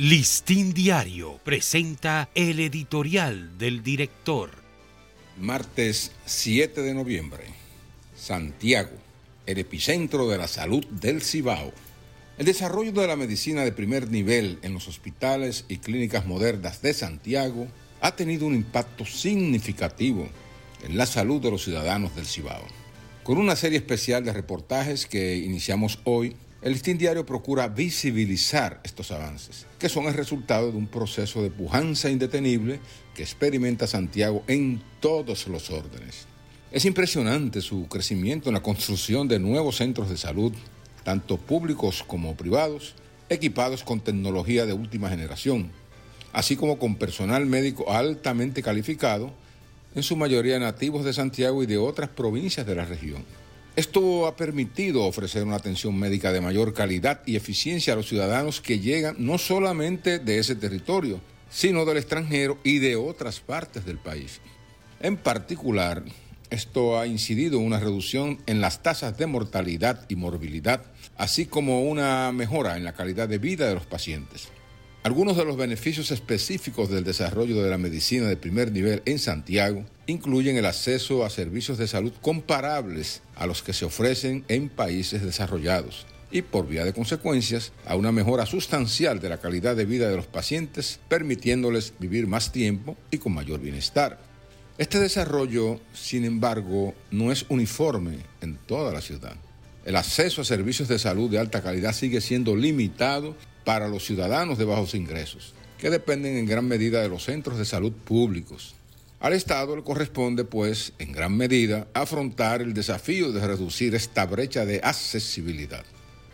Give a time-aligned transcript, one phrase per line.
[0.00, 4.50] Listín Diario presenta el editorial del director.
[5.40, 7.46] Martes 7 de noviembre.
[8.14, 8.92] Santiago,
[9.44, 11.72] el epicentro de la salud del Cibao.
[12.38, 16.94] El desarrollo de la medicina de primer nivel en los hospitales y clínicas modernas de
[16.94, 17.66] Santiago
[18.00, 20.28] ha tenido un impacto significativo
[20.84, 22.62] en la salud de los ciudadanos del Cibao.
[23.24, 29.12] Con una serie especial de reportajes que iniciamos hoy, el Listín Diario procura visibilizar estos
[29.12, 32.80] avances, que son el resultado de un proceso de pujanza indetenible
[33.14, 36.26] que experimenta Santiago en todos los órdenes.
[36.72, 40.52] Es impresionante su crecimiento en la construcción de nuevos centros de salud,
[41.04, 42.94] tanto públicos como privados,
[43.28, 45.70] equipados con tecnología de última generación,
[46.32, 49.32] así como con personal médico altamente calificado,
[49.94, 53.24] en su mayoría nativos de Santiago y de otras provincias de la región.
[53.78, 58.60] Esto ha permitido ofrecer una atención médica de mayor calidad y eficiencia a los ciudadanos
[58.60, 63.98] que llegan no solamente de ese territorio, sino del extranjero y de otras partes del
[63.98, 64.40] país.
[64.98, 66.02] En particular,
[66.50, 70.82] esto ha incidido en una reducción en las tasas de mortalidad y morbilidad,
[71.16, 74.48] así como una mejora en la calidad de vida de los pacientes.
[75.04, 79.84] Algunos de los beneficios específicos del desarrollo de la medicina de primer nivel en Santiago
[80.06, 85.22] incluyen el acceso a servicios de salud comparables a los que se ofrecen en países
[85.22, 90.10] desarrollados y por vía de consecuencias a una mejora sustancial de la calidad de vida
[90.10, 94.18] de los pacientes, permitiéndoles vivir más tiempo y con mayor bienestar.
[94.78, 99.36] Este desarrollo, sin embargo, no es uniforme en toda la ciudad.
[99.88, 104.58] El acceso a servicios de salud de alta calidad sigue siendo limitado para los ciudadanos
[104.58, 108.74] de bajos ingresos, que dependen en gran medida de los centros de salud públicos.
[109.18, 114.66] Al Estado le corresponde, pues, en gran medida, afrontar el desafío de reducir esta brecha
[114.66, 115.86] de accesibilidad.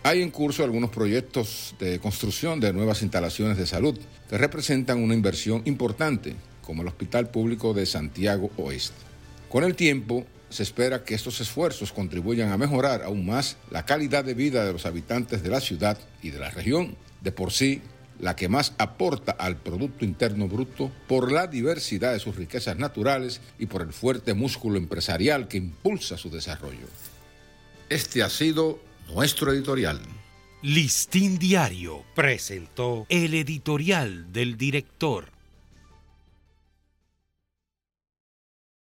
[0.03, 3.97] Hay en curso algunos proyectos de construcción de nuevas instalaciones de salud
[4.29, 8.97] que representan una inversión importante, como el Hospital Público de Santiago Oeste.
[9.49, 14.23] Con el tiempo, se espera que estos esfuerzos contribuyan a mejorar aún más la calidad
[14.23, 17.83] de vida de los habitantes de la ciudad y de la región de por sí
[18.21, 23.41] la que más aporta al Producto Interno Bruto por la diversidad de sus riquezas naturales
[23.59, 26.87] y por el fuerte músculo empresarial que impulsa su desarrollo.
[27.89, 28.79] Este ha sido
[29.13, 30.01] nuestro editorial.
[30.63, 35.34] Listín Diario presentó el editorial del director.